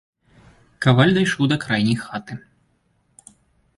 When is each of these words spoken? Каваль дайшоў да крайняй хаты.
Каваль 0.85 1.13
дайшоў 1.19 1.43
да 1.53 1.57
крайняй 1.67 1.97
хаты. 2.07 2.33